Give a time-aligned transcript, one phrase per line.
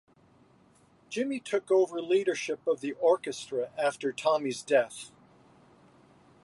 [1.11, 5.11] Jimmy took over leadership of the orchestra after Tommy's death.